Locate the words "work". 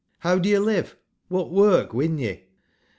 1.51-1.93